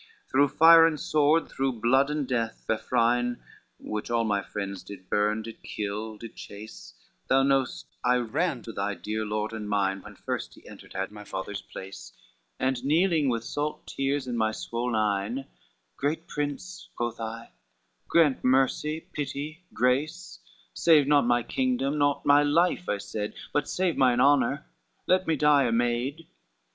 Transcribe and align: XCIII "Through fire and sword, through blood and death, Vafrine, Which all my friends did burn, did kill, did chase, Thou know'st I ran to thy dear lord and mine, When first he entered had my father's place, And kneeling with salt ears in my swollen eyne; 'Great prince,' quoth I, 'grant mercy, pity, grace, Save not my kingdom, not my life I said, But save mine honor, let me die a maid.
XCIII 0.01 0.31
"Through 0.31 0.47
fire 0.47 0.87
and 0.87 0.99
sword, 0.99 1.47
through 1.47 1.73
blood 1.73 2.09
and 2.09 2.27
death, 2.27 2.65
Vafrine, 2.67 3.37
Which 3.77 4.09
all 4.09 4.23
my 4.23 4.41
friends 4.41 4.81
did 4.81 5.07
burn, 5.11 5.43
did 5.43 5.61
kill, 5.61 6.17
did 6.17 6.35
chase, 6.35 6.95
Thou 7.27 7.43
know'st 7.43 7.85
I 8.03 8.17
ran 8.17 8.63
to 8.63 8.71
thy 8.71 8.95
dear 8.95 9.23
lord 9.27 9.53
and 9.53 9.69
mine, 9.69 10.01
When 10.01 10.15
first 10.15 10.55
he 10.55 10.67
entered 10.67 10.93
had 10.93 11.11
my 11.11 11.23
father's 11.23 11.61
place, 11.61 12.13
And 12.59 12.83
kneeling 12.83 13.29
with 13.29 13.43
salt 13.43 13.93
ears 13.99 14.25
in 14.25 14.37
my 14.37 14.51
swollen 14.51 14.95
eyne; 14.95 15.45
'Great 15.97 16.27
prince,' 16.27 16.89
quoth 16.95 17.19
I, 17.19 17.51
'grant 18.07 18.43
mercy, 18.43 19.01
pity, 19.13 19.65
grace, 19.71 20.39
Save 20.73 21.05
not 21.07 21.27
my 21.27 21.43
kingdom, 21.43 21.99
not 21.99 22.25
my 22.25 22.41
life 22.41 22.89
I 22.89 22.97
said, 22.97 23.35
But 23.53 23.69
save 23.69 23.97
mine 23.97 24.19
honor, 24.19 24.65
let 25.05 25.27
me 25.27 25.35
die 25.35 25.65
a 25.65 25.71
maid. 25.71 26.27